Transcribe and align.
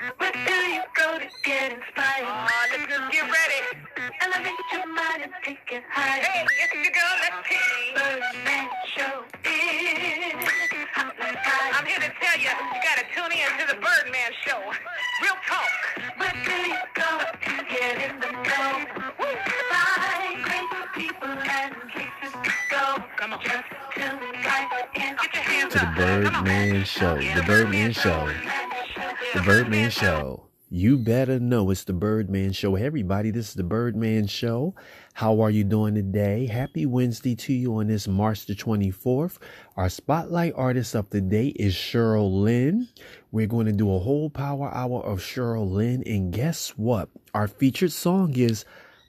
Where 0.00 0.32
do 0.32 0.54
you 0.72 0.80
go 0.96 1.18
to 1.18 1.28
get 1.44 1.72
inspired? 1.72 2.24
Oh, 2.24 2.48
let's 2.72 2.88
just 2.88 3.12
get 3.12 3.20
ready. 3.20 3.60
Elevate 4.22 4.52
your 4.72 4.86
mind 4.86 5.24
and 5.24 5.32
take 5.44 5.58
it 5.70 5.82
higher. 5.90 6.22
Hey, 6.22 6.46
yes, 6.56 6.72
you 6.72 6.90
go. 6.90 7.04
Let's 7.20 7.36
see. 7.44 7.92
Birdman 7.92 8.68
Show 8.96 9.24
is 9.44 10.40
hypnotized. 10.96 11.76
I'm 11.76 11.84
here 11.84 12.00
to 12.00 12.08
tell 12.16 12.36
you, 12.40 12.48
you 12.48 12.80
got 12.80 12.96
to 12.96 13.04
tune 13.12 13.28
in 13.28 13.52
to 13.60 13.66
the 13.68 13.76
Birdman 13.76 14.32
Show. 14.40 14.60
Real 15.20 15.36
talk. 15.46 15.68
Where 16.16 16.32
do 16.48 16.56
you 16.64 16.80
go 16.96 17.20
to 17.20 17.52
get 17.68 18.00
in 18.00 18.20
the 18.20 18.32
know? 18.32 18.72
We 19.20 19.36
find 19.68 20.44
great 20.48 20.70
people 20.96 21.28
and 21.28 21.76
places 21.92 22.32
to 22.40 22.52
go. 22.70 23.04
Come 23.18 23.34
on. 23.34 23.40
Just 23.44 23.68
tune 23.92 24.16
right 24.48 24.88
in. 24.94 25.16
Get 25.20 25.34
your 25.34 25.44
hands 25.44 25.72
to 25.74 25.78
the 25.80 25.84
up. 25.84 26.24
Come 26.24 26.36
on. 26.36 26.44
Birdman 26.44 26.84
Show. 26.84 27.16
The 27.16 27.44
Birdman 27.46 27.92
Show. 27.92 28.32
The 29.32 29.42
Birdman 29.42 29.90
Show. 29.90 30.48
You 30.70 30.98
better 30.98 31.38
know 31.38 31.70
it's 31.70 31.84
the 31.84 31.92
Birdman 31.92 32.50
Show. 32.50 32.74
Hey, 32.74 32.86
everybody, 32.86 33.30
this 33.30 33.50
is 33.50 33.54
the 33.54 33.62
Birdman 33.62 34.26
Show. 34.26 34.74
How 35.14 35.40
are 35.40 35.50
you 35.50 35.62
doing 35.62 35.94
today? 35.94 36.46
Happy 36.46 36.84
Wednesday 36.84 37.36
to 37.36 37.52
you 37.52 37.76
on 37.76 37.86
this 37.86 38.08
March 38.08 38.46
the 38.46 38.56
24th. 38.56 39.38
Our 39.76 39.88
spotlight 39.88 40.54
artist 40.56 40.96
of 40.96 41.10
the 41.10 41.20
day 41.20 41.48
is 41.48 41.74
Cheryl 41.74 42.42
Lynn. 42.42 42.88
We're 43.30 43.46
going 43.46 43.66
to 43.66 43.72
do 43.72 43.94
a 43.94 44.00
whole 44.00 44.30
power 44.30 44.68
hour 44.74 45.00
of 45.04 45.20
Cheryl 45.20 45.70
Lynn. 45.70 46.02
And 46.06 46.32
guess 46.32 46.70
what? 46.70 47.08
Our 47.32 47.46
featured 47.46 47.92
song 47.92 48.34
is 48.36 48.64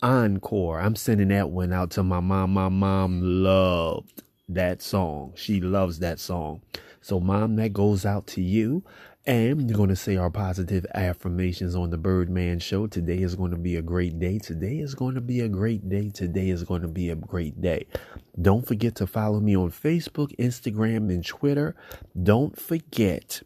Encore. 0.00 0.78
I'm 0.78 0.94
sending 0.94 1.28
that 1.28 1.50
one 1.50 1.72
out 1.72 1.90
to 1.92 2.04
my 2.04 2.20
mom. 2.20 2.52
My 2.52 2.68
mom 2.68 3.20
loved 3.20 4.22
that 4.48 4.80
song. 4.80 5.32
She 5.34 5.60
loves 5.60 5.98
that 5.98 6.20
song. 6.20 6.62
So, 7.00 7.20
mom, 7.20 7.56
that 7.56 7.74
goes 7.74 8.06
out 8.06 8.26
to 8.28 8.40
you. 8.40 8.82
And 9.26 9.70
you're 9.70 9.76
going 9.76 9.88
to 9.88 9.96
say 9.96 10.18
our 10.18 10.28
positive 10.28 10.84
affirmations 10.94 11.74
on 11.74 11.88
the 11.88 11.96
Birdman 11.96 12.58
Show. 12.58 12.86
Today 12.86 13.22
is 13.22 13.34
going 13.34 13.52
to 13.52 13.56
be 13.56 13.76
a 13.76 13.82
great 13.82 14.18
day. 14.18 14.38
Today 14.38 14.80
is 14.80 14.94
going 14.94 15.14
to 15.14 15.22
be 15.22 15.40
a 15.40 15.48
great 15.48 15.88
day. 15.88 16.10
Today 16.10 16.50
is 16.50 16.62
going 16.62 16.82
to 16.82 16.88
be 16.88 17.08
a 17.08 17.14
great 17.14 17.58
day. 17.58 17.86
Don't 18.40 18.66
forget 18.66 18.96
to 18.96 19.06
follow 19.06 19.40
me 19.40 19.56
on 19.56 19.70
Facebook, 19.70 20.36
Instagram, 20.36 21.08
and 21.08 21.24
Twitter. 21.24 21.74
Don't 22.22 22.60
forget 22.60 23.40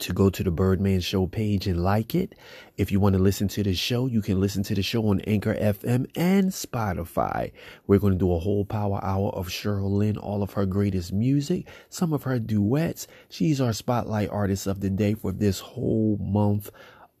to 0.00 0.12
go 0.12 0.30
to 0.30 0.42
the 0.42 0.50
Birdman 0.50 1.00
Show 1.00 1.26
page 1.26 1.66
and 1.66 1.82
like 1.82 2.14
it. 2.14 2.34
If 2.76 2.90
you 2.90 2.98
want 2.98 3.14
to 3.14 3.22
listen 3.22 3.48
to 3.48 3.62
the 3.62 3.74
show, 3.74 4.06
you 4.06 4.20
can 4.20 4.40
listen 4.40 4.62
to 4.64 4.74
the 4.74 4.82
show 4.82 5.06
on 5.08 5.20
Anchor 5.20 5.54
FM 5.54 6.10
and 6.16 6.50
Spotify. 6.50 7.52
We're 7.86 8.00
going 8.00 8.14
to 8.14 8.18
do 8.18 8.32
a 8.32 8.38
whole 8.38 8.64
power 8.64 8.98
hour 9.02 9.30
of 9.30 9.48
Cheryl 9.48 9.90
Lynn, 9.90 10.16
all 10.16 10.42
of 10.42 10.54
her 10.54 10.66
greatest 10.66 11.12
music, 11.12 11.68
some 11.88 12.12
of 12.12 12.24
her 12.24 12.38
duets. 12.38 13.06
She's 13.28 13.60
our 13.60 13.72
spotlight 13.72 14.30
artist 14.30 14.66
of 14.66 14.80
the 14.80 14.90
day 14.90 15.14
for 15.14 15.32
this 15.32 15.60
whole 15.60 16.18
month 16.20 16.70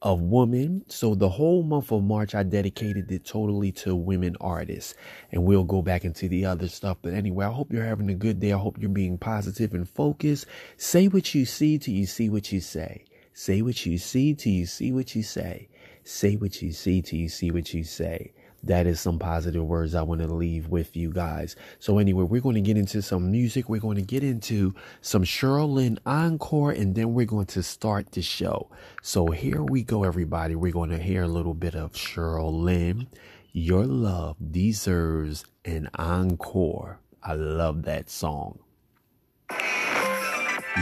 of 0.04 0.20
women. 0.20 0.84
So 0.86 1.14
the 1.14 1.30
whole 1.30 1.62
month 1.62 1.90
of 1.90 2.04
March, 2.04 2.34
I 2.34 2.42
dedicated 2.42 3.10
it 3.10 3.24
totally 3.24 3.72
to 3.72 3.96
women 3.96 4.36
artists. 4.38 4.94
And 5.32 5.44
we'll 5.44 5.64
go 5.64 5.80
back 5.80 6.04
into 6.04 6.28
the 6.28 6.44
other 6.44 6.68
stuff. 6.68 6.98
But 7.00 7.14
anyway, 7.14 7.46
I 7.46 7.50
hope 7.50 7.72
you're 7.72 7.84
having 7.84 8.10
a 8.10 8.14
good 8.14 8.38
day. 8.38 8.52
I 8.52 8.58
hope 8.58 8.76
you're 8.78 8.90
being 8.90 9.16
positive 9.16 9.72
and 9.72 9.88
focused. 9.88 10.44
Say 10.76 11.08
what 11.08 11.34
you 11.34 11.46
see 11.46 11.78
till 11.78 11.94
you 11.94 12.06
see 12.06 12.28
what 12.28 12.52
you 12.52 12.60
say. 12.60 13.06
Say 13.32 13.62
what 13.62 13.84
you 13.86 13.96
see 13.96 14.34
till 14.34 14.52
you 14.52 14.66
see 14.66 14.92
what 14.92 15.16
you 15.16 15.22
say. 15.22 15.68
Say 16.04 16.36
what 16.36 16.60
you 16.60 16.72
see 16.72 17.00
till 17.00 17.18
you 17.18 17.30
see 17.30 17.50
what 17.50 17.72
you 17.72 17.82
say 17.82 18.32
that 18.66 18.86
is 18.86 19.00
some 19.00 19.18
positive 19.18 19.64
words 19.64 19.94
I 19.94 20.02
want 20.02 20.20
to 20.20 20.26
leave 20.26 20.68
with 20.68 20.96
you 20.96 21.10
guys. 21.10 21.56
So 21.78 21.98
anyway, 21.98 22.24
we're 22.24 22.40
going 22.40 22.54
to 22.54 22.60
get 22.60 22.76
into 22.76 23.02
some 23.02 23.30
music. 23.30 23.68
We're 23.68 23.80
going 23.80 23.96
to 23.96 24.02
get 24.02 24.22
into 24.22 24.74
some 25.00 25.24
Cheryl 25.24 25.72
Lynn 25.72 25.98
encore, 26.06 26.70
and 26.70 26.94
then 26.94 27.14
we're 27.14 27.26
going 27.26 27.46
to 27.46 27.62
start 27.62 28.12
the 28.12 28.22
show. 28.22 28.70
So 29.02 29.26
here 29.26 29.62
we 29.62 29.82
go, 29.82 30.04
everybody. 30.04 30.54
We're 30.54 30.72
going 30.72 30.90
to 30.90 30.98
hear 30.98 31.22
a 31.22 31.28
little 31.28 31.54
bit 31.54 31.74
of 31.74 31.92
Cheryl 31.92 32.52
Lynn. 32.52 33.08
Your 33.52 33.84
love 33.84 34.36
deserves 34.50 35.44
an 35.64 35.88
encore. 35.94 36.98
I 37.22 37.34
love 37.34 37.82
that 37.84 38.10
song. 38.10 38.58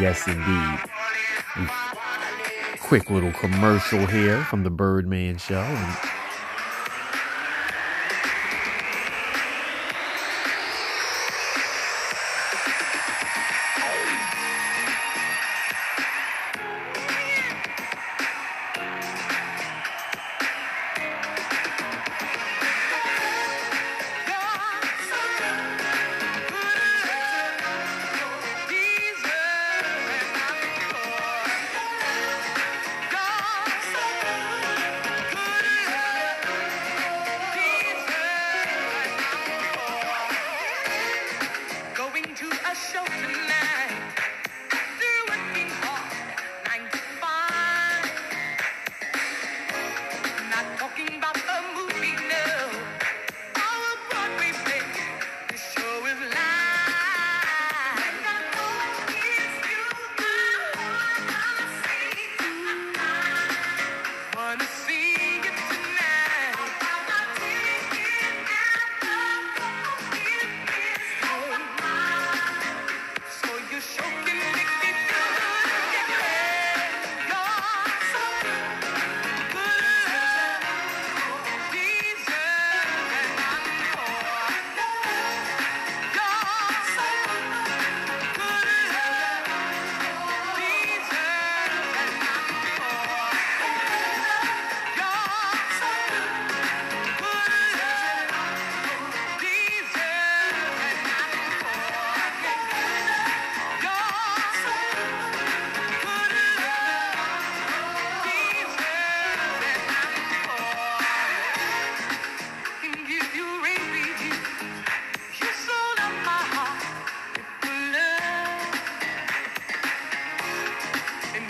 Yes, 0.01 0.27
indeed. 0.27 0.79
Quick 2.81 3.11
little 3.11 3.33
commercial 3.33 4.07
here 4.07 4.43
from 4.45 4.65
the 4.65 4.71
Birdman 4.71 5.37
Show. 5.39 5.61
And 5.61 6.12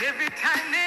Every 0.05 0.31
time 0.31 0.73
that 0.73 0.82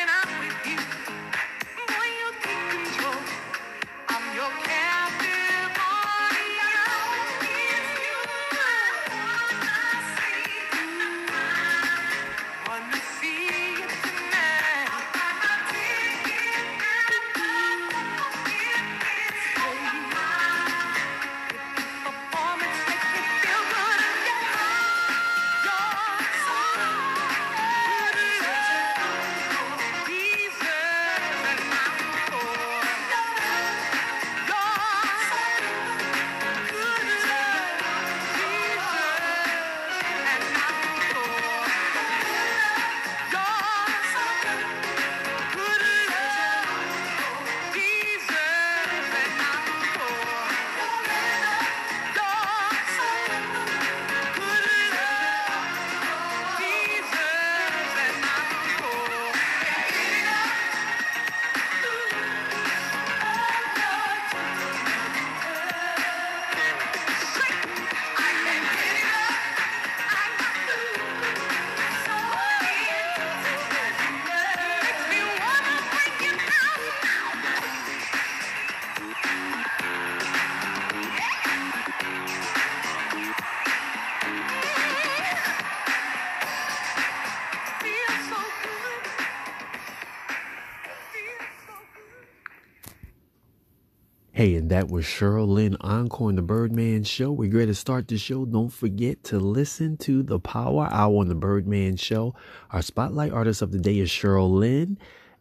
Hey, 94.36 94.56
and 94.56 94.70
that 94.70 94.90
was 94.90 95.06
Cheryl 95.06 95.48
Lynn 95.48 95.78
Encore 95.80 96.28
on 96.28 96.36
the 96.36 96.42
Birdman 96.42 97.06
Show. 97.06 97.32
We're 97.32 97.50
going 97.50 97.68
to 97.68 97.74
start 97.74 98.10
the 98.10 98.18
show. 98.18 98.44
Don't 98.44 98.68
forget 98.68 99.24
to 99.24 99.40
listen 99.40 99.96
to 100.00 100.24
the 100.24 100.42
Power 100.42 100.90
Hour 100.92 101.22
on 101.22 101.30
the 101.30 101.36
Birdman 101.36 101.96
Show. 101.96 102.36
Our 102.72 102.82
spotlight 102.82 103.32
artist 103.32 103.62
of 103.62 103.72
the 103.72 103.80
day 103.80 103.98
is 104.00 104.10
Cheryl 104.10 104.52
Lynn. 104.52 104.98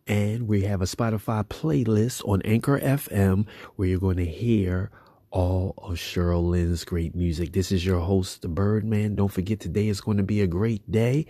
And 0.06 0.46
we 0.46 0.62
have 0.62 0.80
a 0.80 0.84
Spotify 0.84 1.42
playlist 1.42 2.22
on 2.24 2.40
Anchor 2.42 2.78
FM 2.78 3.48
where 3.74 3.88
you're 3.88 3.98
going 3.98 4.18
to 4.18 4.24
hear 4.24 4.92
all 5.32 5.74
of 5.78 5.94
Cheryl 5.94 6.48
Lynn's 6.48 6.84
great 6.84 7.16
music. 7.16 7.52
This 7.52 7.72
is 7.72 7.84
your 7.84 7.98
host, 7.98 8.42
the 8.42 8.48
Birdman. 8.48 9.16
Don't 9.16 9.32
forget 9.32 9.58
today 9.58 9.88
is 9.88 10.00
going 10.00 10.18
to 10.18 10.22
be 10.22 10.40
a 10.40 10.46
great 10.46 10.88
day. 10.88 11.26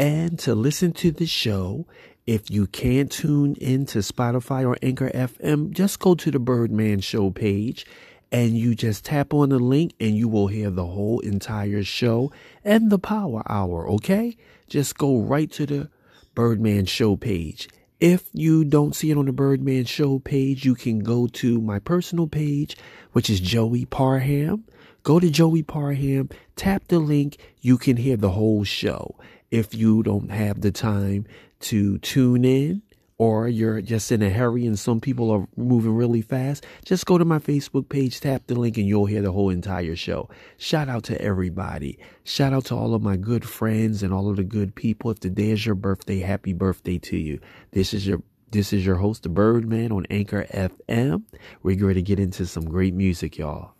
And 0.00 0.38
to 0.38 0.54
listen 0.54 0.92
to 0.94 1.10
the 1.10 1.26
show, 1.26 1.86
if 2.26 2.50
you 2.50 2.66
can't 2.66 3.10
tune 3.10 3.56
into 3.60 3.98
Spotify 3.98 4.64
or 4.66 4.76
Anchor 4.80 5.10
FM, 5.10 5.72
just 5.72 5.98
go 5.98 6.14
to 6.14 6.30
the 6.30 6.38
Birdman 6.38 7.00
Show 7.00 7.30
page 7.30 7.84
and 8.30 8.56
you 8.56 8.74
just 8.74 9.04
tap 9.04 9.34
on 9.34 9.48
the 9.48 9.58
link 9.58 9.92
and 9.98 10.16
you 10.16 10.28
will 10.28 10.46
hear 10.46 10.70
the 10.70 10.86
whole 10.86 11.18
entire 11.20 11.82
show 11.82 12.32
and 12.64 12.90
the 12.90 12.98
Power 12.98 13.42
Hour, 13.48 13.88
okay? 13.90 14.36
Just 14.68 14.96
go 14.96 15.20
right 15.20 15.50
to 15.52 15.66
the 15.66 15.90
Birdman 16.34 16.86
Show 16.86 17.16
page. 17.16 17.68
If 17.98 18.28
you 18.32 18.64
don't 18.64 18.94
see 18.94 19.10
it 19.10 19.18
on 19.18 19.26
the 19.26 19.32
Birdman 19.32 19.84
Show 19.84 20.18
page, 20.18 20.64
you 20.64 20.74
can 20.74 21.00
go 21.00 21.26
to 21.26 21.60
my 21.60 21.78
personal 21.78 22.26
page, 22.26 22.76
which 23.12 23.28
is 23.28 23.40
Joey 23.40 23.84
Parham. 23.84 24.64
Go 25.02 25.18
to 25.18 25.28
Joey 25.28 25.64
Parham, 25.64 26.30
tap 26.54 26.84
the 26.86 27.00
link, 27.00 27.36
you 27.60 27.76
can 27.76 27.96
hear 27.96 28.16
the 28.16 28.30
whole 28.30 28.62
show. 28.62 29.16
If 29.50 29.74
you 29.74 30.02
don't 30.04 30.30
have 30.30 30.60
the 30.60 30.70
time 30.70 31.26
to 31.62 31.98
tune 31.98 32.44
in, 32.44 32.82
or 33.18 33.46
you're 33.46 33.80
just 33.80 34.10
in 34.10 34.20
a 34.20 34.30
hurry 34.30 34.66
and 34.66 34.76
some 34.76 35.00
people 35.00 35.30
are 35.30 35.46
moving 35.56 35.94
really 35.94 36.22
fast, 36.22 36.66
just 36.84 37.06
go 37.06 37.18
to 37.18 37.24
my 37.24 37.38
Facebook 37.38 37.88
page, 37.88 38.18
tap 38.20 38.42
the 38.48 38.54
link, 38.54 38.76
and 38.76 38.86
you'll 38.86 39.06
hear 39.06 39.22
the 39.22 39.30
whole 39.30 39.48
entire 39.48 39.94
show. 39.94 40.28
Shout 40.56 40.88
out 40.88 41.04
to 41.04 41.22
everybody. 41.22 41.98
Shout 42.24 42.52
out 42.52 42.64
to 42.66 42.74
all 42.74 42.94
of 42.94 43.02
my 43.02 43.16
good 43.16 43.44
friends 43.44 44.02
and 44.02 44.12
all 44.12 44.28
of 44.28 44.36
the 44.36 44.44
good 44.44 44.74
people. 44.74 45.12
If 45.12 45.20
today 45.20 45.50
is 45.50 45.64
your 45.64 45.76
birthday, 45.76 46.18
happy 46.18 46.52
birthday 46.52 46.98
to 46.98 47.16
you. 47.16 47.38
This 47.70 47.94
is 47.94 48.06
your 48.06 48.22
this 48.50 48.72
is 48.74 48.84
your 48.84 48.96
host, 48.96 49.22
the 49.22 49.30
Birdman 49.30 49.92
on 49.92 50.04
Anchor 50.10 50.44
FM. 50.52 51.22
We're 51.62 51.76
going 51.76 51.94
to 51.94 52.02
get 52.02 52.20
into 52.20 52.44
some 52.44 52.64
great 52.66 52.92
music, 52.92 53.38
y'all. 53.38 53.72